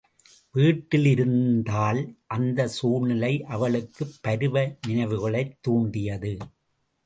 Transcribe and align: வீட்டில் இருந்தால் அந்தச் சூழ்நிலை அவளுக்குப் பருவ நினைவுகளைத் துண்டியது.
வீட்டில் 0.51 1.05
இருந்தால் 1.05 1.99
அந்தச் 2.27 2.69
சூழ்நிலை 2.69 3.43
அவளுக்குப் 3.49 4.17
பருவ 4.21 4.55
நினைவுகளைத் 4.87 5.57
துண்டியது. 5.67 6.33